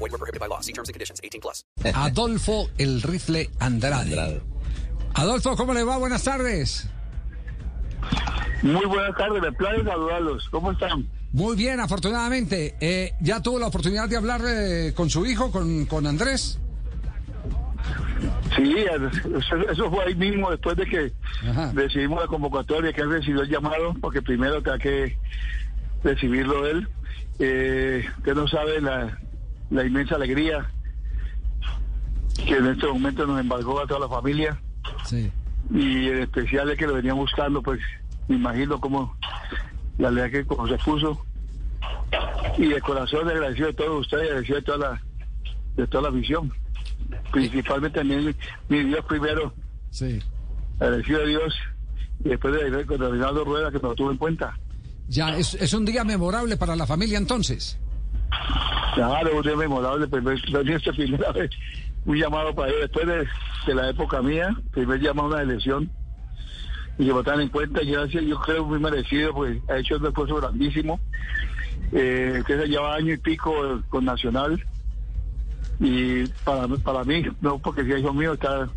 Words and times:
Void 0.00 0.12
were 0.12 0.18
prohibited 0.18 0.40
by 0.40 0.46
law. 0.46 0.60
See 0.60 0.72
terms 0.72 0.88
and 0.88 0.94
conditions. 0.94 1.20
18 1.22 1.40
plus. 1.42 1.62
Adolfo 1.94 2.70
el 2.78 3.02
Rifle 3.02 3.50
Andrade. 3.60 4.40
Adolfo, 5.14 5.56
¿cómo 5.56 5.74
le 5.74 5.84
va? 5.84 5.98
Buenas 5.98 6.24
tardes. 6.24 6.88
Muy 8.62 8.86
buenas 8.86 9.14
tardes, 9.16 9.42
me 9.42 9.52
place 9.52 9.84
saludarlos. 9.84 10.48
¿Cómo 10.50 10.72
están? 10.72 11.06
Muy 11.32 11.54
bien, 11.56 11.80
afortunadamente. 11.80 12.76
Eh, 12.80 13.12
¿Ya 13.20 13.40
tuvo 13.42 13.58
la 13.58 13.66
oportunidad 13.66 14.08
de 14.08 14.16
hablar 14.16 14.40
eh, 14.46 14.92
con 14.94 15.10
su 15.10 15.26
hijo, 15.26 15.50
con, 15.50 15.84
con 15.86 16.06
Andrés? 16.06 16.58
Sí, 18.56 18.74
eso, 18.78 19.56
eso 19.70 19.90
fue 19.90 20.04
ahí 20.06 20.14
mismo 20.14 20.50
después 20.50 20.76
de 20.76 20.86
que 20.86 21.12
Ajá. 21.48 21.72
recibimos 21.74 22.20
la 22.20 22.26
convocatoria, 22.26 22.92
que 22.92 23.02
él 23.02 23.10
recibió 23.10 23.42
el 23.42 23.48
llamado, 23.50 23.94
porque 24.00 24.22
primero 24.22 24.62
tenía 24.62 24.78
que 24.78 25.18
recibirlo 26.02 26.66
él. 26.66 26.88
Eh, 27.38 28.04
usted 28.18 28.34
no 28.34 28.48
sabe 28.48 28.80
la, 28.80 29.18
la 29.70 29.84
inmensa 29.84 30.16
alegría 30.16 30.68
que 32.46 32.56
en 32.56 32.66
este 32.66 32.86
momento 32.86 33.26
nos 33.26 33.40
embargó 33.40 33.80
a 33.80 33.86
toda 33.86 34.00
la 34.00 34.08
familia 34.08 34.60
Sí. 35.06 35.30
y 35.72 36.08
en 36.08 36.22
especial 36.22 36.70
es 36.70 36.78
que 36.78 36.86
lo 36.86 36.94
venían 36.94 37.16
buscando, 37.16 37.62
pues 37.62 37.80
me 38.28 38.36
imagino 38.36 38.80
cómo 38.80 39.14
la 39.98 40.08
alegría 40.08 40.40
que 40.42 40.46
como 40.46 40.66
se 40.66 40.76
puso 40.78 41.24
y 42.58 42.66
de 42.68 42.80
corazón 42.80 43.28
agradecido 43.28 43.68
de 43.68 43.74
todos 43.74 44.00
ustedes, 44.00 44.28
agradecido 44.28 44.56
de 44.56 44.62
toda 44.62 44.78
la 44.78 45.02
de 45.76 45.86
toda 45.86 46.02
la 46.04 46.10
visión, 46.10 46.52
principalmente 47.32 47.98
también 48.00 48.34
mi 48.68 48.82
Dios 48.84 49.04
primero, 49.06 49.52
Sí. 49.90 50.20
agradecido 50.80 51.20
a 51.22 51.24
Dios 51.26 51.54
y 52.24 52.28
después 52.30 52.54
de 52.54 52.86
con 52.86 52.98
Reinaldo 52.98 53.44
Rueda 53.44 53.70
que 53.70 53.78
nos 53.78 53.94
tuvo 53.96 54.10
en 54.10 54.16
cuenta. 54.18 54.58
Ya, 55.08 55.36
es, 55.36 55.54
es 55.54 55.72
un 55.74 55.84
día 55.84 56.04
memorable 56.04 56.56
para 56.56 56.76
la 56.76 56.86
familia 56.86 57.18
entonces. 57.18 57.78
Claro, 59.00 59.34
un 59.34 59.42
día 59.42 59.56
memorable, 59.56 60.06
primer, 60.08 60.36
esta 60.36 60.92
primera 60.92 61.32
vez, 61.32 61.50
un 62.04 62.16
llamado 62.18 62.54
para 62.54 62.68
él. 62.70 62.74
Después 62.82 63.06
de, 63.06 63.74
la 63.74 63.88
época 63.88 64.20
mía, 64.20 64.54
primer 64.72 65.00
llamado 65.00 65.28
a 65.28 65.30
una 65.36 65.42
elección. 65.42 65.90
Y 66.98 67.06
que 67.06 67.12
votaran 67.12 67.40
en 67.40 67.48
cuenta, 67.48 67.80
gracias, 67.82 68.22
yo 68.24 68.38
creo 68.40 68.66
muy 68.66 68.78
merecido, 68.78 69.32
pues 69.32 69.58
ha 69.70 69.78
hecho 69.78 69.96
un 69.96 70.04
esfuerzo 70.04 70.36
grandísimo, 70.36 71.00
eh, 71.92 72.42
que 72.46 72.58
se 72.58 72.66
lleva 72.66 72.94
año 72.94 73.14
y 73.14 73.16
pico 73.16 73.54
eh, 73.64 73.80
con 73.88 74.04
Nacional, 74.04 74.62
y 75.78 76.26
para, 76.44 76.68
para 76.68 77.02
mí, 77.04 77.22
no 77.40 77.58
porque 77.58 77.84
sea 77.84 77.98
hijo 77.98 78.12
mío, 78.12 78.34
está 78.34 78.68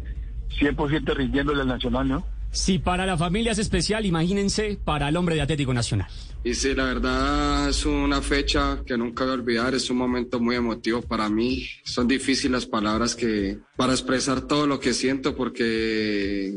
100% 0.58 1.16
rindiéndole 1.16 1.64
al 1.64 1.68
Nacional, 1.68 2.08
¿no? 2.08 2.26
Si 2.54 2.78
para 2.78 3.08
la 3.08 3.18
familia 3.18 3.52
es 3.52 3.58
especial, 3.58 4.06
imagínense 4.06 4.78
para 4.86 5.10
el 5.10 5.18
hombre 5.18 5.34
de 5.34 5.42
Atlético 5.42 5.74
Nacional. 5.74 6.08
Y 6.44 6.54
sí, 6.54 6.76
la 6.76 6.84
verdad 6.84 7.70
es 7.70 7.84
una 7.84 8.22
fecha 8.22 8.84
que 8.86 8.96
nunca 8.96 9.24
voy 9.24 9.32
a 9.32 9.36
olvidar, 9.36 9.74
es 9.74 9.90
un 9.90 9.98
momento 9.98 10.40
muy 10.40 10.56
emotivo 10.56 11.02
para 11.02 11.30
mí. 11.30 11.66
Son 11.84 12.08
difíciles 12.08 12.52
las 12.52 12.66
palabras 12.68 13.16
que 13.16 13.58
para 13.76 13.94
expresar 13.94 14.42
todo 14.42 14.68
lo 14.68 14.80
que 14.80 14.94
siento 14.94 15.36
porque 15.36 16.54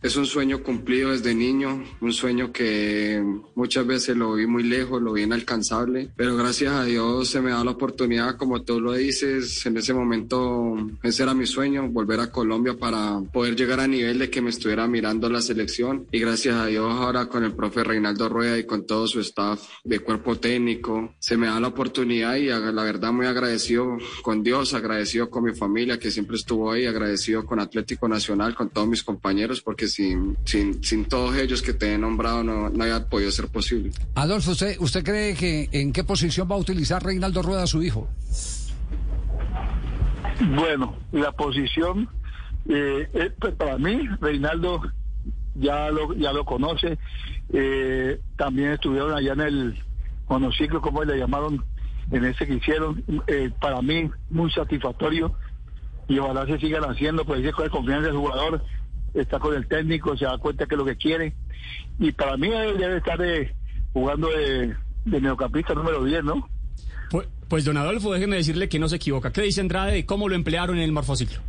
es 0.00 0.16
un 0.16 0.26
sueño 0.26 0.62
cumplido 0.62 1.10
desde 1.10 1.34
niño, 1.34 1.82
un 2.00 2.12
sueño 2.12 2.52
que 2.52 3.22
muchas 3.54 3.86
veces 3.86 4.16
lo 4.16 4.34
vi 4.34 4.46
muy 4.46 4.62
lejos, 4.62 5.02
lo 5.02 5.12
vi 5.12 5.22
inalcanzable, 5.22 6.10
pero 6.16 6.36
gracias 6.36 6.72
a 6.72 6.84
Dios 6.84 7.28
se 7.28 7.40
me 7.40 7.50
da 7.50 7.64
la 7.64 7.72
oportunidad, 7.72 8.36
como 8.36 8.62
tú 8.62 8.80
lo 8.80 8.92
dices, 8.92 9.66
en 9.66 9.76
ese 9.76 9.94
momento 9.94 10.76
ese 11.02 11.24
era 11.24 11.34
mi 11.34 11.46
sueño, 11.46 11.88
volver 11.88 12.20
a 12.20 12.30
Colombia 12.30 12.74
para 12.78 13.20
poder 13.32 13.56
llegar 13.56 13.80
a 13.80 13.88
nivel 13.88 14.18
de 14.20 14.30
que 14.30 14.40
me 14.40 14.50
estuviera 14.50 14.86
mirando 14.86 15.28
la 15.28 15.40
selección. 15.40 16.06
Y 16.12 16.20
gracias 16.20 16.54
a 16.54 16.66
Dios 16.66 16.92
ahora 16.92 17.28
con 17.28 17.42
el 17.42 17.54
profe 17.54 17.82
Reinaldo 17.82 18.28
Rueda 18.28 18.58
y 18.58 18.66
con 18.66 18.86
todo 18.86 19.06
su 19.06 19.20
staff 19.20 19.60
de 19.82 19.98
cuerpo 19.98 20.36
técnico, 20.36 21.14
se 21.18 21.36
me 21.36 21.48
da 21.48 21.58
la 21.58 21.68
oportunidad 21.68 22.36
y 22.36 22.46
la 22.46 22.84
verdad 22.84 23.12
muy 23.12 23.26
agradecido 23.26 23.98
con 24.22 24.42
Dios, 24.42 24.74
agradecido 24.74 25.28
con 25.28 25.44
mi 25.44 25.54
familia 25.54 25.98
que 25.98 26.10
siempre 26.10 26.36
estuvo 26.36 26.70
ahí, 26.70 26.86
agradecido 26.86 27.44
con 27.44 27.58
Atlético 27.58 28.08
Nacional, 28.08 28.54
con 28.54 28.70
todos 28.70 28.86
mis 28.86 29.02
compañeros, 29.02 29.60
porque 29.60 29.87
sin, 29.88 30.36
sin, 30.44 30.82
sin 30.84 31.04
todos 31.06 31.36
ellos 31.36 31.62
que 31.62 31.72
te 31.72 31.94
he 31.94 31.98
nombrado 31.98 32.42
no, 32.42 32.68
no 32.68 32.84
había 32.84 33.08
podido 33.08 33.30
ser 33.30 33.48
posible. 33.48 33.90
Adolfo, 34.14 34.52
¿usted, 34.52 34.76
¿usted 34.80 35.02
cree 35.04 35.34
que 35.34 35.68
en 35.72 35.92
qué 35.92 36.04
posición 36.04 36.48
va 36.50 36.54
a 36.54 36.58
utilizar 36.58 37.02
Reinaldo 37.02 37.42
Rueda 37.42 37.62
a 37.64 37.66
su 37.66 37.82
hijo? 37.82 38.08
Bueno, 40.54 40.96
la 41.12 41.32
posición, 41.32 42.08
eh, 42.68 43.08
eh, 43.12 43.30
pues 43.40 43.54
para 43.54 43.76
mí, 43.78 44.06
Reinaldo 44.20 44.80
ya 45.54 45.90
lo, 45.90 46.14
ya 46.14 46.32
lo 46.32 46.44
conoce. 46.44 46.98
eh, 47.52 48.20
también 48.36 48.72
estuvieron 48.72 49.12
allá 49.14 49.32
en 49.32 49.40
el 49.40 49.82
monociclo, 50.28 50.80
como 50.80 51.02
le 51.04 51.18
llamaron, 51.18 51.64
en 52.12 52.24
ese 52.24 52.46
que 52.46 52.54
hicieron. 52.54 53.02
eh, 53.26 53.50
para 53.60 53.82
mí, 53.82 54.08
muy 54.30 54.50
satisfactorio. 54.52 55.34
Y 56.06 56.18
ojalá 56.20 56.46
se 56.46 56.58
sigan 56.58 56.84
haciendo, 56.84 57.24
pues 57.26 57.40
dice 57.40 57.52
con 57.52 57.68
confianza 57.68 58.06
del 58.06 58.16
jugador, 58.16 58.64
está 59.14 59.38
con 59.38 59.54
el 59.54 59.66
técnico, 59.66 60.16
se 60.16 60.24
da 60.24 60.38
cuenta 60.38 60.66
que 60.66 60.74
es 60.74 60.78
lo 60.78 60.84
que 60.84 60.96
quiere. 60.96 61.34
Y 61.98 62.12
para 62.12 62.36
mí, 62.36 62.48
él 62.48 62.78
debe 62.78 62.98
estar 62.98 63.20
eh, 63.22 63.54
jugando 63.92 64.28
de, 64.28 64.68
de 65.04 65.20
mediocampista 65.20 65.74
número 65.74 66.04
10, 66.04 66.24
¿no? 66.24 66.48
Pues, 67.10 67.28
pues, 67.48 67.64
don 67.64 67.76
Adolfo, 67.76 68.12
déjeme 68.12 68.36
decirle 68.36 68.68
que 68.68 68.78
no 68.78 68.88
se 68.88 68.96
equivoca. 68.96 69.32
¿Qué 69.32 69.42
dice 69.42 69.60
Andrade 69.60 69.92
de 69.92 70.06
cómo 70.06 70.28
lo 70.28 70.34
emplearon 70.34 70.76
en 70.76 70.84
el 70.84 70.92
morfociclo? 70.92 71.40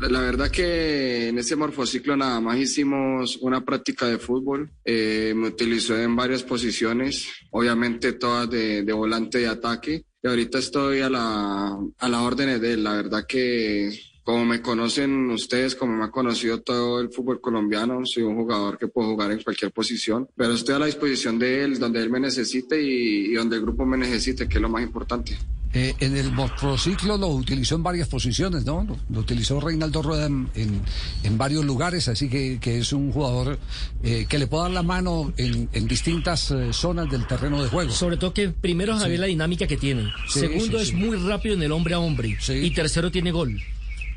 La 0.00 0.20
verdad 0.20 0.50
que 0.50 1.28
en 1.28 1.38
ese 1.38 1.54
morfociclo 1.54 2.16
nada 2.16 2.40
más 2.40 2.58
hicimos 2.58 3.36
una 3.36 3.64
práctica 3.64 4.06
de 4.06 4.18
fútbol. 4.18 4.70
Eh, 4.84 5.32
me 5.36 5.48
utilizó 5.48 5.96
en 5.96 6.16
varias 6.16 6.42
posiciones, 6.42 7.28
obviamente 7.50 8.12
todas 8.14 8.50
de, 8.50 8.82
de 8.82 8.92
volante 8.92 9.38
de 9.38 9.46
ataque. 9.46 10.04
Y 10.22 10.28
ahorita 10.28 10.58
estoy 10.58 11.00
a 11.00 11.08
la, 11.08 11.78
a 11.98 12.08
las 12.08 12.20
órdenes 12.20 12.60
de 12.60 12.72
él. 12.72 12.84
La 12.84 12.94
verdad 12.94 13.24
que 13.26 13.96
como 14.24 14.44
me 14.46 14.62
conocen 14.62 15.30
ustedes, 15.30 15.74
como 15.74 15.96
me 15.96 16.04
ha 16.04 16.10
conocido 16.10 16.60
todo 16.62 17.00
el 17.00 17.10
fútbol 17.10 17.40
colombiano, 17.40 18.00
soy 18.04 18.22
un 18.22 18.34
jugador 18.36 18.78
que 18.78 18.88
puedo 18.88 19.10
jugar 19.10 19.30
en 19.32 19.42
cualquier 19.42 19.70
posición. 19.70 20.28
Pero 20.36 20.54
estoy 20.54 20.74
a 20.74 20.78
la 20.78 20.86
disposición 20.86 21.38
de 21.38 21.62
él, 21.64 21.78
donde 21.78 22.00
él 22.02 22.10
me 22.10 22.18
necesite 22.20 22.82
y, 22.82 23.26
y 23.30 23.34
donde 23.34 23.56
el 23.56 23.62
grupo 23.62 23.84
me 23.84 23.96
necesite, 23.98 24.48
que 24.48 24.56
es 24.56 24.62
lo 24.62 24.68
más 24.70 24.82
importante. 24.82 25.36
Eh, 25.76 25.92
en 25.98 26.16
el 26.16 26.30
motociclo 26.30 27.18
lo 27.18 27.26
utilizó 27.26 27.74
en 27.74 27.82
varias 27.82 28.06
posiciones, 28.08 28.64
¿no? 28.64 28.84
Lo, 28.84 28.96
lo 29.10 29.20
utilizó 29.20 29.58
Reinaldo 29.60 30.02
Rueda 30.02 30.26
en, 30.26 30.48
en- 30.54 30.80
en 31.24 31.36
varios 31.36 31.64
lugares, 31.64 32.06
así 32.06 32.28
que, 32.28 32.58
que 32.60 32.78
es 32.78 32.92
un 32.92 33.10
jugador 33.10 33.58
eh, 34.04 34.24
que 34.28 34.38
le 34.38 34.46
puede 34.46 34.62
dar 34.64 34.70
la 34.72 34.84
mano 34.84 35.32
en, 35.36 35.68
en 35.72 35.88
distintas 35.88 36.52
eh, 36.52 36.72
zonas 36.72 37.10
del 37.10 37.26
terreno 37.26 37.60
de 37.60 37.68
juego. 37.68 37.90
Sobre 37.90 38.16
todo 38.16 38.32
que 38.32 38.50
primero 38.50 38.96
Javier 38.96 39.18
la 39.18 39.26
dinámica 39.26 39.66
que 39.66 39.76
tiene. 39.76 40.12
Sí, 40.28 40.40
Segundo 40.40 40.78
sí, 40.78 40.82
es 40.84 40.88
sí. 40.90 40.94
muy 40.94 41.16
rápido 41.16 41.56
en 41.56 41.62
el 41.64 41.72
hombre 41.72 41.94
a 41.94 41.98
hombre. 41.98 42.36
Sí. 42.40 42.52
Y 42.52 42.70
tercero 42.70 43.10
tiene 43.10 43.32
gol. 43.32 43.60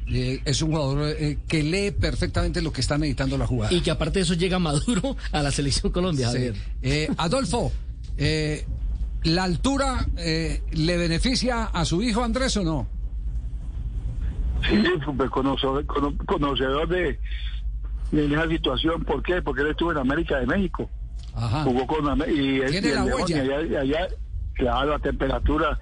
Eh, 0.09 0.41
es 0.45 0.61
un 0.61 0.71
jugador 0.71 1.09
eh, 1.19 1.37
que 1.47 1.63
lee 1.63 1.91
perfectamente 1.91 2.61
lo 2.61 2.71
que 2.71 2.79
está 2.81 2.97
necesitando 2.97 3.37
la 3.37 3.45
jugada. 3.45 3.73
Y 3.73 3.81
que 3.81 3.91
aparte 3.91 4.19
de 4.19 4.23
eso 4.23 4.35
llega 4.35 4.57
maduro 4.59 5.17
a 5.31 5.41
la 5.43 5.51
selección 5.51 5.91
Colombia, 5.91 6.27
Sí. 6.29 6.33
Javier. 6.37 6.55
Eh, 6.81 7.09
Adolfo, 7.17 7.71
eh, 8.17 8.65
¿la 9.23 9.43
altura 9.43 10.05
eh, 10.17 10.61
le 10.71 10.97
beneficia 10.97 11.65
a 11.65 11.83
su 11.83 12.01
hijo 12.01 12.23
Andrés 12.23 12.55
o 12.57 12.63
no? 12.63 12.87
Sí, 14.69 14.81
pues, 15.15 15.29
conocedor, 15.29 15.85
cono- 15.85 16.17
conocedor 16.25 16.87
de, 16.87 17.19
de 18.11 18.25
esa 18.33 18.47
situación. 18.47 19.03
¿Por 19.03 19.21
qué? 19.23 19.41
Porque 19.41 19.61
él 19.61 19.67
estuvo 19.71 19.91
en 19.91 19.97
América 19.99 20.39
de 20.39 20.47
México. 20.47 20.89
Ajá. 21.35 21.63
Jugó 21.63 21.85
con 21.85 22.05
y, 22.29 22.59
él- 22.61 22.71
Tiene 22.71 22.87
y 22.89 22.91
la 22.93 23.05
León, 23.05 23.21
huella. 23.21 23.43
y 23.43 23.49
allá, 23.51 23.79
allá, 23.81 24.07
claro, 24.53 24.91
la 24.91 24.99
temperatura. 24.99 25.79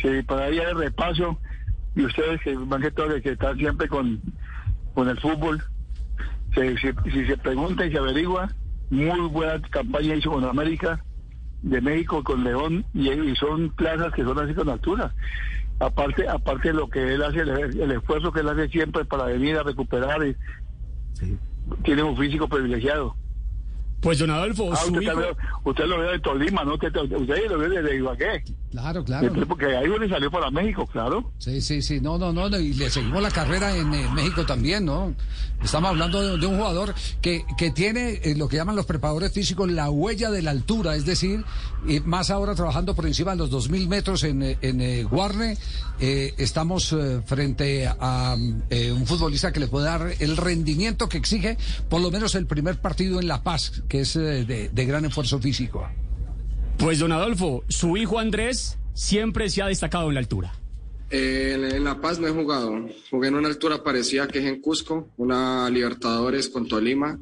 Sí, 0.00 0.08
para 0.26 0.44
allá 0.46 0.70
el 0.70 0.78
repaso. 0.78 1.38
Y 1.96 2.04
ustedes 2.04 2.40
que 2.42 2.54
van 2.56 2.82
que 2.82 2.90
todo 2.92 3.08
que 3.20 3.30
están 3.32 3.56
siempre 3.56 3.88
con, 3.88 4.20
con 4.94 5.08
el 5.08 5.18
fútbol. 5.18 5.62
Se- 6.54 6.76
se- 6.78 6.94
si 7.10 7.26
se 7.26 7.36
pregunta 7.38 7.84
y 7.84 7.90
se 7.92 7.98
averigua, 7.98 8.48
muy 8.90 9.20
buena 9.28 9.60
campaña 9.70 10.14
hizo 10.14 10.30
con 10.30 10.44
América 10.44 11.02
de 11.62 11.80
México 11.80 12.22
con 12.22 12.44
León 12.44 12.84
y, 12.94 13.10
y 13.10 13.34
son 13.36 13.70
plazas 13.70 14.12
que 14.12 14.22
son 14.22 14.38
así 14.38 14.54
con 14.54 14.68
altura. 14.68 15.12
Aparte, 15.80 16.26
aparte 16.28 16.68
de 16.68 16.74
lo 16.74 16.88
que 16.88 17.14
él 17.14 17.22
hace, 17.22 17.40
el, 17.40 17.50
el 17.80 17.90
esfuerzo 17.92 18.30
que 18.32 18.40
él 18.40 18.48
hace 18.48 18.68
siempre 18.68 19.04
para 19.04 19.24
venir 19.24 19.56
a 19.58 19.62
recuperar, 19.62 20.24
y, 20.26 20.36
tiene 21.82 22.02
un 22.02 22.16
físico 22.16 22.48
privilegiado. 22.48 23.16
Pues 24.00 24.18
don 24.18 24.30
Adolfo, 24.30 24.70
Ah, 24.72 24.76
su 24.76 24.86
usted, 24.92 25.00
hijo... 25.02 25.12
también- 25.12 25.36
usted 25.64 25.84
lo 25.86 25.98
ve 25.98 26.12
de 26.12 26.18
Tolima, 26.20 26.64
¿no? 26.64 26.74
Usted, 26.74 26.94
usted 26.94 27.50
lo 27.50 27.58
ve 27.58 27.82
de 27.82 27.96
Ibagué. 27.96 28.44
Claro, 28.76 29.04
claro. 29.04 29.26
Entonces, 29.28 29.48
porque 29.48 29.74
ahí 29.74 29.88
donde 29.88 30.06
salió 30.06 30.30
para 30.30 30.50
México, 30.50 30.86
claro. 30.86 31.32
Sí, 31.38 31.62
sí, 31.62 31.80
sí, 31.80 31.98
no, 31.98 32.18
no, 32.18 32.30
no, 32.30 32.46
y 32.58 32.74
le 32.74 32.90
seguimos 32.90 33.22
la 33.22 33.30
carrera 33.30 33.74
en 33.74 33.92
eh, 33.94 34.06
México 34.14 34.44
también, 34.44 34.84
¿no? 34.84 35.14
Estamos 35.64 35.88
hablando 35.88 36.20
de, 36.20 36.36
de 36.38 36.46
un 36.46 36.58
jugador 36.58 36.94
que, 37.22 37.46
que 37.56 37.70
tiene 37.70 38.20
eh, 38.22 38.34
lo 38.36 38.48
que 38.48 38.56
llaman 38.56 38.76
los 38.76 38.84
preparadores 38.84 39.32
físicos 39.32 39.70
la 39.70 39.88
huella 39.90 40.30
de 40.30 40.42
la 40.42 40.50
altura, 40.50 40.94
es 40.94 41.06
decir, 41.06 41.42
y 41.88 42.00
más 42.00 42.30
ahora 42.30 42.54
trabajando 42.54 42.94
por 42.94 43.06
encima 43.06 43.30
de 43.30 43.38
los 43.38 43.50
2.000 43.50 43.88
metros 43.88 44.22
en, 44.24 44.42
eh, 44.42 44.58
en 44.60 44.82
eh, 44.82 45.04
Guarne, 45.04 45.56
eh, 45.98 46.34
estamos 46.36 46.92
eh, 46.92 47.22
frente 47.24 47.86
a 47.88 48.36
eh, 48.68 48.92
un 48.92 49.06
futbolista 49.06 49.52
que 49.52 49.60
le 49.60 49.68
puede 49.68 49.86
dar 49.86 50.06
el 50.18 50.36
rendimiento 50.36 51.08
que 51.08 51.16
exige 51.16 51.56
por 51.88 52.02
lo 52.02 52.10
menos 52.10 52.34
el 52.34 52.46
primer 52.46 52.78
partido 52.78 53.20
en 53.20 53.26
La 53.28 53.42
Paz, 53.42 53.82
que 53.88 54.00
es 54.00 54.16
eh, 54.16 54.44
de, 54.44 54.68
de 54.68 54.84
gran 54.84 55.06
esfuerzo 55.06 55.38
físico. 55.38 55.88
Pues 56.86 57.00
don 57.00 57.10
Adolfo, 57.10 57.64
su 57.66 57.96
hijo 57.96 58.20
Andrés 58.20 58.78
siempre 58.94 59.50
se 59.50 59.60
ha 59.60 59.66
destacado 59.66 60.06
en 60.06 60.14
la 60.14 60.20
altura. 60.20 60.54
En, 61.10 61.64
en 61.64 61.82
La 61.82 62.00
Paz 62.00 62.20
no 62.20 62.28
he 62.28 62.30
jugado. 62.30 62.88
Jugué 63.10 63.26
en 63.26 63.34
una 63.34 63.48
altura 63.48 63.82
parecida 63.82 64.28
que 64.28 64.38
es 64.38 64.44
en 64.44 64.60
Cusco, 64.60 65.08
una 65.16 65.68
Libertadores 65.68 66.48
con 66.48 66.68
Tolima. 66.68 67.18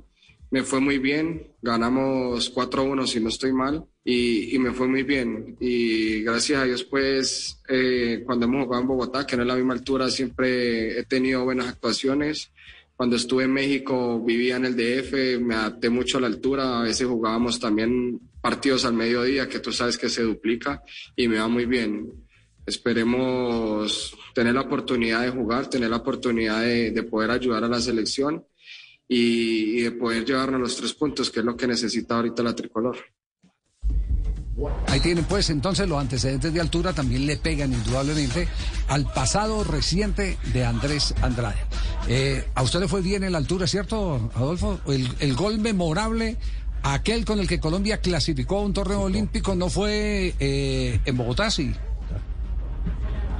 Me 0.50 0.64
fue 0.64 0.80
muy 0.80 0.98
bien, 0.98 1.46
ganamos 1.62 2.54
4-1 2.54 3.06
si 3.06 3.20
no 3.20 3.30
estoy 3.30 3.54
mal 3.54 3.86
y, 4.04 4.54
y 4.54 4.58
me 4.58 4.72
fue 4.72 4.86
muy 4.86 5.02
bien. 5.02 5.56
Y 5.58 6.20
gracias 6.20 6.60
a 6.60 6.64
Dios 6.64 6.84
pues 6.84 7.62
eh, 7.66 8.22
cuando 8.26 8.44
hemos 8.44 8.66
jugado 8.66 8.82
en 8.82 8.88
Bogotá, 8.88 9.26
que 9.26 9.34
no 9.34 9.44
es 9.44 9.48
la 9.48 9.56
misma 9.56 9.72
altura, 9.72 10.10
siempre 10.10 10.98
he 10.98 11.04
tenido 11.04 11.42
buenas 11.42 11.68
actuaciones. 11.68 12.52
Cuando 12.96 13.16
estuve 13.16 13.44
en 13.44 13.54
México 13.54 14.20
vivía 14.20 14.56
en 14.56 14.66
el 14.66 14.76
DF, 14.76 15.40
me 15.40 15.54
adapté 15.54 15.88
mucho 15.88 16.18
a 16.18 16.20
la 16.20 16.26
altura, 16.26 16.80
a 16.80 16.82
veces 16.82 17.06
jugábamos 17.06 17.58
también 17.58 18.20
partidos 18.44 18.84
al 18.84 18.92
mediodía, 18.92 19.48
que 19.48 19.58
tú 19.58 19.72
sabes 19.72 19.96
que 19.96 20.10
se 20.10 20.22
duplica 20.22 20.82
y 21.16 21.28
me 21.28 21.38
va 21.38 21.48
muy 21.48 21.64
bien. 21.64 22.12
Esperemos 22.66 24.14
tener 24.34 24.52
la 24.52 24.60
oportunidad 24.60 25.22
de 25.22 25.30
jugar, 25.30 25.70
tener 25.70 25.88
la 25.88 25.96
oportunidad 25.96 26.60
de, 26.60 26.90
de 26.90 27.02
poder 27.04 27.30
ayudar 27.30 27.64
a 27.64 27.68
la 27.68 27.80
selección 27.80 28.44
y, 29.08 29.78
y 29.78 29.82
de 29.84 29.92
poder 29.92 30.26
llevarnos 30.26 30.60
los 30.60 30.76
tres 30.76 30.92
puntos, 30.92 31.30
que 31.30 31.40
es 31.40 31.46
lo 31.46 31.56
que 31.56 31.66
necesita 31.66 32.16
ahorita 32.16 32.42
la 32.42 32.54
tricolor. 32.54 32.98
Ahí 34.88 35.00
tienen 35.00 35.24
pues 35.24 35.48
entonces 35.48 35.88
los 35.88 35.98
antecedentes 35.98 36.52
de 36.52 36.60
altura 36.60 36.92
también 36.92 37.26
le 37.26 37.38
pegan 37.38 37.72
indudablemente 37.72 38.46
al 38.88 39.10
pasado 39.12 39.64
reciente 39.64 40.36
de 40.52 40.64
Andrés 40.66 41.14
Andrade. 41.22 41.56
Eh, 42.08 42.44
a 42.54 42.62
usted 42.62 42.80
le 42.80 42.88
fue 42.88 43.00
bien 43.00 43.24
en 43.24 43.32
la 43.32 43.38
altura, 43.38 43.66
¿cierto, 43.66 44.30
Adolfo? 44.34 44.80
El, 44.86 45.08
el 45.18 45.34
gol 45.34 45.58
memorable, 45.58 46.36
aquel 46.84 47.24
con 47.24 47.40
el 47.40 47.48
que 47.48 47.58
Colombia 47.60 47.98
clasificó 47.98 48.58
a 48.58 48.62
un 48.62 48.72
torneo 48.72 49.00
olímpico, 49.02 49.54
no 49.54 49.68
fue 49.70 50.34
eh, 50.38 51.00
en 51.04 51.16
Bogotá, 51.16 51.50
sí. 51.50 51.74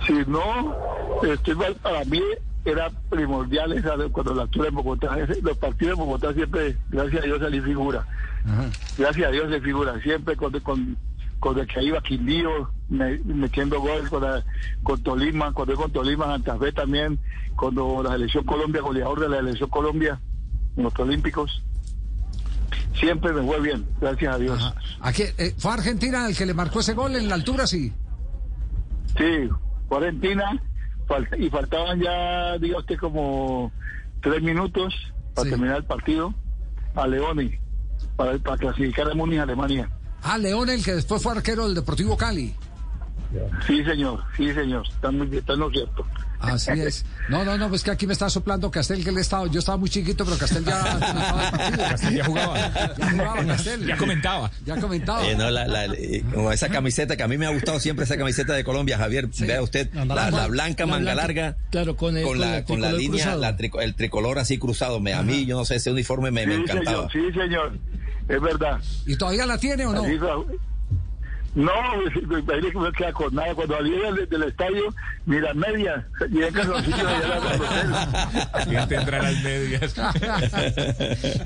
Si 0.07 0.13
no, 0.27 0.75
este, 1.23 1.55
para 1.83 2.05
mí 2.05 2.21
era 2.65 2.91
primordial 3.11 3.73
esa 3.73 3.97
de- 3.97 4.09
cuando 4.11 4.35
la 4.35 4.43
altura 4.43 4.69
en 4.69 4.75
Bogotá, 4.75 5.17
los 5.43 5.57
partidos 5.59 5.93
en 5.99 6.05
Bogotá 6.05 6.33
siempre, 6.35 6.77
gracias 6.91 7.23
a 7.23 7.27
Dios, 7.27 7.39
salí 7.41 7.61
figura. 7.61 8.07
Ajá. 8.47 8.71
Gracias 8.99 9.29
a 9.29 9.31
Dios 9.31 9.51
se 9.51 9.61
figura, 9.61 10.01
siempre 10.03 10.37
con, 10.37 10.59
con, 10.61 10.97
con 11.41 11.59
el 11.59 11.67
que 11.67 11.83
iba 11.83 12.01
Quindío, 12.03 12.71
me- 12.89 13.19
metiendo 13.25 13.81
gol 13.81 14.09
con, 14.09 14.23
la- 14.23 14.45
con 14.83 15.03
Tolima, 15.03 15.53
cuando 15.53 15.75
con 15.77 15.91
Tolima, 15.93 16.27
Santa 16.27 16.59
Fe 16.59 16.73
también, 16.73 17.19
cuando 17.57 18.03
la 18.03 18.13
selección 18.13 18.45
Colombia, 18.45 18.81
goleador 18.83 19.21
de 19.21 19.29
la 19.29 19.37
selección 19.39 19.71
Colombia, 19.71 20.21
en 20.77 20.83
los 20.83 20.99
Olímpicos. 20.99 21.63
Siempre 22.99 23.33
me 23.33 23.43
fue 23.43 23.61
bien, 23.61 23.85
gracias 24.01 24.35
a 24.35 24.39
Dios. 24.39 24.59
Ajá. 24.63 24.75
Aquí, 25.01 25.25
eh, 25.39 25.55
¿Fue 25.59 25.73
Argentina 25.73 26.27
el 26.29 26.37
que 26.37 26.47
le 26.47 26.55
marcó 26.55 26.81
ese 26.81 26.95
gol 26.95 27.17
en 27.17 27.29
la 27.29 27.35
altura, 27.35 27.67
sí? 27.67 27.93
Sí, 29.19 29.49
fue 29.89 29.99
Argentina, 29.99 30.63
y 31.39 31.51
faltaban 31.51 32.01
ya, 32.01 32.57
diga 32.59 32.79
usted, 32.79 32.97
como 32.99 33.71
tres 34.23 34.43
minutos 34.43 34.95
para 35.35 35.45
Sí. 35.45 35.51
terminar 35.51 35.77
el 35.79 35.85
partido 35.85 36.33
a 36.95 37.07
Leoni, 37.07 37.59
para, 38.17 38.39
para 38.39 38.57
clasificar 38.57 39.11
a 39.11 39.15
Múnich, 39.15 39.41
Alemania. 39.41 39.91
Ah, 40.23 40.39
León, 40.39 40.71
el 40.71 40.83
que 40.85 40.95
después 40.95 41.23
fue 41.23 41.33
arquero 41.33 41.67
del 41.67 41.75
Deportivo 41.75 42.17
Cali. 42.17 42.55
Sí, 43.67 43.85
señor, 43.85 44.23
sí, 44.37 44.53
señor, 44.55 44.87
está, 44.89 45.11
muy, 45.11 45.37
está 45.37 45.55
en 45.55 45.59
lo 45.59 45.71
cierto. 45.71 46.07
Así 46.53 46.71
es. 46.73 47.05
No, 47.29 47.45
no, 47.45 47.57
no, 47.59 47.69
pues 47.69 47.83
que 47.83 47.91
aquí 47.91 48.07
me 48.07 48.13
está 48.13 48.29
soplando 48.31 48.71
Castel, 48.71 49.03
que 49.03 49.11
él 49.11 49.19
estaba, 49.19 49.47
yo 49.49 49.59
estaba 49.61 49.79
muy 49.79 49.89
chiquito, 49.91 50.25
pero 50.25 50.37
Castel 50.39 50.65
ya 50.65 50.81
comentaba 51.01 51.45
el 51.45 51.51
partido. 51.51 51.89
Castel 51.89 52.15
ya 52.17 52.25
jugaba. 52.25 52.59
Ya 52.99 53.11
jugaba 53.11 53.47
Castel. 53.47 53.87
Ya 53.87 53.97
comentaba. 53.97 54.51
Ya 54.65 54.77
comentaba. 54.81 55.27
Eh, 55.27 55.35
no, 55.37 55.51
la- 55.51 55.67
la- 55.67 55.85
eh, 55.87 56.23
como 56.33 56.53
esa 56.53 56.69
camiseta 56.69 57.17
que 57.17 57.23
a 57.23 57.29
mí 57.29 57.39
me 57.39 57.47
ha 57.47 57.51
gustado 57.51 57.81
siempre 57.81 58.05
esa 58.05 58.17
camiseta 58.17 58.53
de 58.55 58.65
Colombia, 58.65 58.99
Javier. 58.99 59.29
Vea 59.41 59.63
usted, 59.63 59.93
la, 59.95 60.31
la 60.31 60.47
blanca 60.49 60.85
La 60.85 60.93
manga 60.93 61.13
blanca, 61.15 61.23
larga. 61.23 61.57
claro, 61.71 61.97
con 61.97 62.17
el- 62.17 62.25
con 62.25 62.33
con 62.33 62.41
la, 62.41 62.59
el 62.59 62.65
con 62.65 62.81
la 62.81 62.93
línea, 62.93 63.37
trico- 63.57 63.81
el 63.81 63.95
tricolor 63.95 64.39
así 64.39 64.59
cruzado. 64.59 65.01
Me, 65.01 65.13
a 65.15 65.23
mí, 65.23 65.47
yo 65.47 65.57
no 65.57 65.65
sé, 65.65 65.77
ese 65.77 65.91
uniforme 65.91 66.31
me, 66.31 66.47
me 66.47 66.57
sí, 66.57 66.61
encantaba. 66.63 67.11
señor, 67.11 67.33
sí, 67.33 67.39
señor, 67.41 67.79
es 68.29 68.41
verdad. 68.41 68.81
¿Y 69.07 69.17
todavía 69.17 69.47
la 69.47 69.59
tiene 69.59 69.87
o 69.87 69.93
no? 69.93 70.03
Así. 70.05 70.19
No, 71.55 71.71
ahí 71.73 72.71
no 72.75 72.81
me 72.81 72.93
queda 72.93 73.13
con 73.13 73.33
nada. 73.35 73.55
Cuando 73.55 73.77
salí 73.77 73.91
del, 73.93 74.29
del 74.29 74.43
estadio, 74.43 74.93
mira, 75.25 75.55
media, 75.55 76.07
y 76.31 76.43
en 76.43 76.53
calzoncillos 76.53 76.99
allá 76.99 77.39
hotel. 77.39 78.69
¿Quién 78.69 78.89
tendrá 78.89 79.23
las 79.23 79.43
medias? 79.43 79.95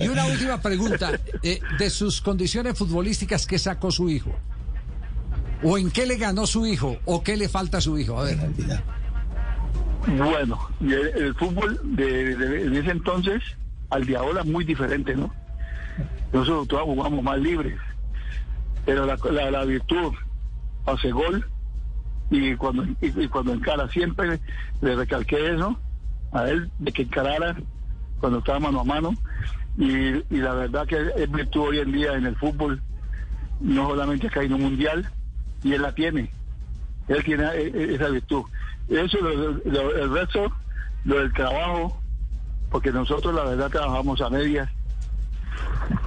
y 0.00 0.08
una 0.08 0.24
última 0.26 0.60
pregunta. 0.62 1.12
eh, 1.42 1.60
de 1.78 1.90
sus 1.90 2.22
condiciones 2.22 2.78
futbolísticas, 2.78 3.46
¿qué 3.46 3.58
sacó 3.58 3.90
su 3.90 4.08
hijo? 4.08 4.34
¿O 5.62 5.76
en 5.76 5.90
qué 5.90 6.06
le 6.06 6.16
ganó 6.16 6.46
su 6.46 6.64
hijo? 6.66 6.96
¿O 7.04 7.22
qué 7.22 7.36
le 7.36 7.48
falta 7.50 7.78
a 7.78 7.80
su 7.82 7.98
hijo? 7.98 8.18
A 8.18 8.24
ver. 8.24 8.38
Bueno, 10.06 10.58
el, 10.80 10.92
el 10.94 11.34
fútbol 11.34 11.78
de, 11.82 12.34
de- 12.36 12.70
de 12.70 12.80
ese 12.80 12.90
entonces 12.92 13.42
al 13.90 14.06
de 14.06 14.16
ahora 14.16 14.42
muy 14.44 14.64
diferente, 14.64 15.14
¿no? 15.14 15.34
Nosotros 16.32 16.68
todos 16.68 16.84
jugamos 16.84 17.22
más 17.22 17.38
libres, 17.38 17.78
pero 18.84 19.06
la, 19.06 19.18
la, 19.30 19.50
la 19.50 19.64
virtud 19.64 20.12
hace 20.86 21.10
gol 21.10 21.44
y 22.30 22.54
cuando 22.56 22.84
y, 23.00 23.28
cuando 23.28 23.52
encara 23.52 23.88
siempre 23.88 24.40
le 24.80 24.96
recalqué 24.96 25.54
eso 25.54 25.78
a 26.32 26.48
él 26.48 26.70
de 26.78 26.92
que 26.92 27.02
encarara 27.02 27.56
cuando 28.20 28.38
estaba 28.38 28.58
mano 28.60 28.80
a 28.80 28.84
mano 28.84 29.14
y, 29.76 29.88
y 29.88 30.36
la 30.40 30.54
verdad 30.54 30.86
que 30.86 30.96
es 31.16 31.30
virtud 31.30 31.68
hoy 31.68 31.78
en 31.78 31.92
día 31.92 32.14
en 32.14 32.26
el 32.26 32.36
fútbol 32.36 32.82
no 33.60 33.88
solamente 33.88 34.28
en 34.34 34.52
un 34.52 34.62
mundial 34.62 35.08
y 35.62 35.72
él 35.72 35.82
la 35.82 35.92
tiene 35.94 36.30
él 37.08 37.24
tiene 37.24 37.44
eh, 37.54 37.72
eh, 37.74 37.94
esa 37.94 38.08
virtud. 38.10 38.42
Eso, 38.88 39.16
lo- 39.22 39.52
lo- 39.64 39.96
el 39.96 40.10
resto, 40.12 40.52
lo 41.04 41.18
del 41.20 41.32
trabajo, 41.32 42.02
porque 42.70 42.92
nosotros 42.92 43.34
la 43.34 43.44
verdad 43.44 43.70
trabajamos 43.70 44.20
a 44.20 44.28
medias. 44.28 44.68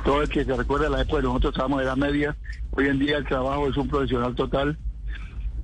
Todo 0.06 0.22
el 0.22 0.30
que 0.30 0.46
se 0.46 0.56
recuerda 0.56 0.90
la 0.90 1.02
época 1.02 1.18
de 1.18 1.24
nosotros 1.24 1.54
trabajamos 1.56 1.88
a 1.88 1.96
medias. 1.96 2.36
Hoy 2.72 2.88
en 2.88 3.00
día 3.00 3.18
el 3.18 3.26
trabajo 3.26 3.68
es 3.68 3.78
un 3.78 3.88
profesional 3.88 4.34
total 4.36 4.78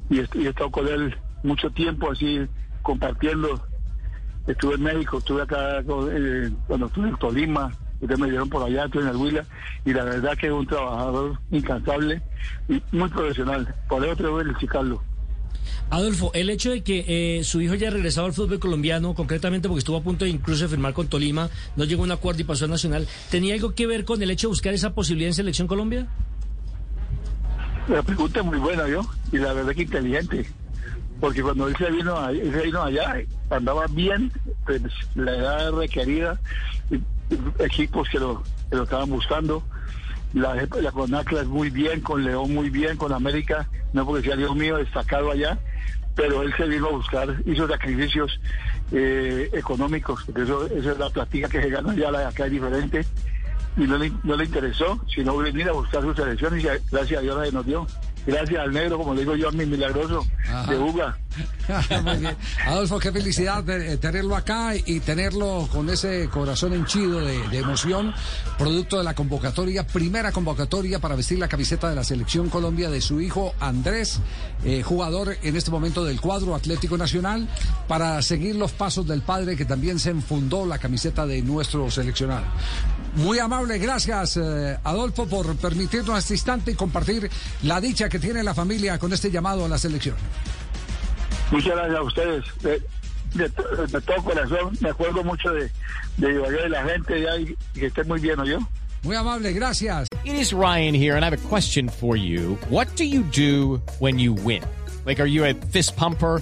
y, 0.10 0.20
est- 0.20 0.36
y 0.36 0.46
he 0.46 0.50
estado 0.50 0.72
con 0.72 0.88
él 0.88 1.16
mucho 1.44 1.70
tiempo 1.72 2.12
así 2.12 2.40
compartiendo. 2.82 3.64
Estuve 4.48 4.76
en 4.76 4.84
México, 4.84 5.18
estuve 5.18 5.42
acá 5.42 5.80
eh, 5.80 6.50
cuando 6.68 6.86
estuve 6.88 7.10
en 7.10 7.18
Tolima, 7.18 7.74
ustedes 8.00 8.20
me 8.20 8.30
dieron 8.30 8.50
por 8.50 8.64
allá, 8.64 8.86
estuve 8.86 9.04
en 9.04 9.10
el 9.10 9.16
Huila, 9.18 9.46
y 9.86 9.94
la 9.94 10.04
verdad 10.06 10.38
que 10.38 10.48
es 10.48 10.54
un 10.54 10.66
trabajador 10.66 11.38
incansable 11.52 12.22
y 12.70 12.82
muy 12.94 13.10
profesional. 13.10 13.74
Por 13.90 14.06
eso 14.06 14.16
tengo 14.16 14.38
que 14.38 14.46
felicitarlo. 14.46 15.04
Adolfo, 15.90 16.32
el 16.34 16.50
hecho 16.50 16.72
de 16.72 16.82
que 16.82 17.06
eh, 17.40 17.44
su 17.44 17.60
hijo 17.62 17.74
haya 17.74 17.90
regresado 17.90 18.28
al 18.28 18.34
fútbol 18.34 18.60
colombiano, 18.60 19.14
concretamente 19.14 19.68
porque 19.68 19.80
estuvo 19.80 19.98
a 19.98 20.02
punto 20.04 20.24
de 20.26 20.32
incluso 20.32 20.64
de 20.64 20.70
firmar 20.70 20.94
con 20.94 21.08
Tolima, 21.08 21.50
no 21.76 21.84
llegó 21.84 22.04
a 22.04 22.06
un 22.06 22.12
acuerdo 22.12 22.42
y 22.42 22.46
pasó 22.46 22.66
a 22.66 22.68
Nacional, 22.70 23.06
¿tenía 23.30 23.54
algo 23.54 23.74
que 23.74 23.86
ver 23.88 24.06
con 24.06 24.22
el 24.22 24.30
hecho 24.32 24.48
de 24.48 24.52
buscar 24.52 24.74
esa 24.74 24.94
posibilidad 24.94 25.28
en 25.30 25.34
Selección 25.34 25.68
Colombia? 25.68 26.08
La 27.88 28.04
pregunta 28.04 28.42
es 28.42 28.46
muy 28.46 28.58
buena, 28.58 28.88
yo, 28.88 29.02
y 29.32 29.38
la 29.38 29.54
verdad 29.54 29.74
que 29.74 29.84
inteligente. 29.84 30.50
Porque 31.22 31.42
cuando 31.42 31.68
él 31.68 31.76
se 31.78 31.90
vino, 31.90 32.18
se 32.28 32.62
vino 32.62 32.84
allá, 32.84 33.16
andaba 33.50 33.86
bien, 33.90 34.32
pues, 34.66 34.82
la 35.16 35.36
edad 35.36 35.72
requerida, 35.72 36.40
equipos 37.60 38.08
que 38.10 38.20
lo, 38.20 38.44
que 38.70 38.76
lo 38.76 38.84
estaban 38.84 39.10
buscando. 39.10 39.64
La, 40.34 40.54
la 40.82 40.92
con 40.92 41.16
Atlas 41.16 41.48
muy 41.48 41.70
bien, 41.70 42.02
con 42.02 42.24
León 42.24 42.54
muy 42.54 42.70
bien, 42.70 42.98
con 42.98 43.14
América, 43.14 43.70
no 43.94 44.06
porque 44.06 44.28
sea 44.28 44.36
Dios 44.36 44.54
mío, 44.56 44.78
destacado 44.78 45.32
allá, 45.32 45.58
pero 46.14 46.44
él 46.44 46.54
se 46.58 46.68
vino 46.68 46.88
a 46.88 46.92
buscar, 46.92 47.42
hizo 47.46 47.68
sacrificios 47.68 48.40
eh, 48.92 49.50
económicos, 49.54 50.24
porque 50.26 50.42
eso, 50.42 50.68
esa 50.68 50.92
es 50.92 51.00
la 51.00 51.10
platica 51.10 51.48
que 51.48 51.62
se 51.62 51.70
gana 51.70 51.94
allá, 51.94 52.12
la 52.12 52.20
de 52.20 52.26
acá 52.26 52.46
es 52.46 52.52
diferente 52.52 53.06
y 53.78 53.82
no 53.82 53.98
le, 53.98 54.12
no 54.24 54.36
le 54.36 54.46
interesó, 54.46 55.00
sino 55.08 55.38
venir 55.38 55.70
a 55.70 55.74
buscar 55.74 56.02
su 56.02 56.14
selección 56.14 56.60
y 56.60 56.64
gracias 56.64 57.20
a 57.20 57.22
Dios 57.22 57.38
la 57.38 57.52
nos 57.52 57.66
dio. 57.66 57.88
Gracias 58.26 58.60
al 58.60 58.74
negro, 58.74 58.98
como 58.98 59.14
le 59.14 59.22
digo 59.22 59.36
yo, 59.36 59.48
a 59.50 59.52
mi 59.52 59.66
milagroso 59.66 60.26
Ajá. 60.50 60.70
de 60.70 60.78
Uga, 60.78 61.18
Adolfo, 62.66 63.00
qué 63.00 63.12
felicidad 63.12 63.68
eh, 63.70 63.98
tenerlo 63.98 64.36
acá 64.36 64.74
y 64.76 65.00
tenerlo 65.00 65.68
con 65.72 65.90
ese 65.90 66.30
corazón 66.30 66.74
henchido 66.74 67.20
de, 67.20 67.48
de 67.50 67.58
emoción, 67.58 68.14
producto 68.58 68.98
de 68.98 69.04
la 69.04 69.14
convocatoria, 69.14 69.86
primera 69.86 70.32
convocatoria 70.32 71.00
para 71.00 71.16
vestir 71.16 71.40
la 71.40 71.48
camiseta 71.48 71.90
de 71.90 71.96
la 71.96 72.04
selección 72.04 72.50
Colombia 72.50 72.90
de 72.90 73.02
su 73.02 73.22
hijo 73.22 73.54
Andrés, 73.60 74.20
eh, 74.64 74.82
jugador 74.84 75.38
en 75.42 75.56
este 75.56 75.72
momento 75.72 76.04
del 76.04 76.20
cuadro 76.22 76.56
Atlético 76.56 76.98
Nacional, 76.98 77.48
para 77.88 78.22
seguir 78.22 78.56
los 78.56 78.72
pasos 78.72 79.08
del 79.08 79.22
padre 79.22 79.56
que 79.56 79.66
también 79.66 80.00
se 80.00 80.12
enfundó 80.12 80.66
la 80.66 80.78
camiseta 80.78 81.26
de 81.26 81.42
nuestro 81.42 81.90
seleccionado. 81.92 82.46
Muy 83.16 83.40
amable, 83.40 83.80
gracias 83.80 84.38
eh, 84.38 84.78
Adolfo 84.84 85.26
por 85.26 85.56
permitirnos 85.58 86.18
este 86.20 86.36
instante 86.36 86.72
y 86.72 86.76
compartir 86.76 87.30
la 87.64 87.82
dicha 87.82 88.10
que 88.10 88.20
tiene 88.20 88.44
la 88.44 88.54
familia 88.54 89.00
con 89.00 89.12
este 89.12 89.32
llamado 89.32 89.66
a 89.66 89.68
la 89.68 89.78
selección. 89.78 90.16
Muchas 91.52 91.76
gracias 91.76 91.98
a 91.98 92.04
ustedes. 92.04 92.46
De, 92.62 92.70
de 93.34 93.50
de 93.88 94.02
todo 94.02 94.24
corazón, 94.24 94.78
me 94.80 94.90
acuerdo 94.90 95.24
mucho 95.24 95.52
de, 95.52 95.70
de 96.18 96.34
Ibagué, 96.34 96.64
de 96.64 96.70
la 96.70 96.84
gente 96.86 97.22
ya 97.22 97.38
y 97.38 97.56
y 97.76 97.80
que 97.80 97.86
estén 97.88 98.08
muy 98.08 98.20
bien, 98.20 98.44
yo. 98.46 98.60
Muy 99.04 99.16
amable, 99.16 99.54
gracias. 99.54 100.08
It 100.26 100.34
is 100.36 100.54
Ryan 100.54 100.94
here, 100.94 101.16
and 101.16 101.24
I 101.24 101.30
have 101.30 101.34
a 101.34 101.48
question 101.50 101.88
for 101.88 102.18
you. 102.18 102.58
What 102.70 102.88
do 102.96 103.06
you 103.06 103.24
do 103.24 103.82
when 104.00 104.18
you 104.20 104.34
win? 104.34 104.64
Like, 105.06 105.22
are 105.22 105.28
you 105.30 105.46
a 105.46 105.54
fist 105.54 105.96
pumper? 105.96 106.42